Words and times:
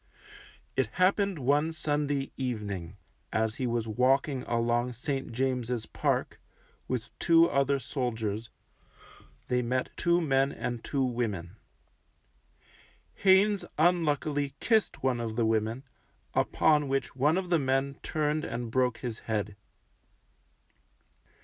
It 0.75 0.87
happened 0.93 1.37
one 1.37 1.71
Sunday 1.71 2.31
evening, 2.35 2.97
as 3.31 3.57
he 3.57 3.67
was 3.67 3.87
walking 3.87 4.41
along 4.47 4.93
St. 4.93 5.31
James's 5.31 5.85
Park, 5.85 6.39
with 6.87 7.09
two 7.19 7.47
other 7.47 7.77
soldiers, 7.77 8.49
they 9.47 9.61
met 9.61 9.95
two 9.95 10.19
men 10.19 10.51
and 10.51 10.83
two 10.83 11.03
women. 11.03 11.55
Haynes 13.17 13.63
unluckily 13.77 14.55
kissed 14.59 15.03
one 15.03 15.19
of 15.19 15.35
the 15.35 15.45
women, 15.45 15.83
upon 16.33 16.87
which 16.87 17.15
one 17.15 17.37
of 17.37 17.51
the 17.51 17.59
men 17.59 17.99
turned 18.01 18.43
and 18.43 18.71
broke 18.71 18.97
his 18.97 19.19
head. 19.29 19.55